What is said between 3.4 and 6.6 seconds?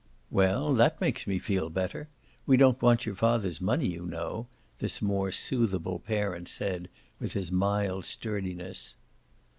money, you know," this more soothable parent